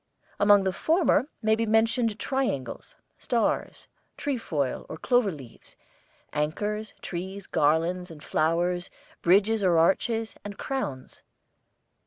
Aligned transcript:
Among 0.39 0.63
the 0.63 0.73
former 0.73 1.27
may 1.43 1.53
be 1.55 1.67
mentioned 1.67 2.17
triangles, 2.17 2.95
stars, 3.19 3.87
trefoil 4.17 4.87
or 4.89 4.97
clover 4.97 5.31
leaves, 5.31 5.75
anchors, 6.33 6.95
trees, 7.03 7.45
garlands 7.45 8.09
and 8.09 8.23
flowers, 8.23 8.89
bridges 9.21 9.63
or 9.63 9.77
arches, 9.77 10.33
and 10.43 10.57
crowns. 10.57 11.21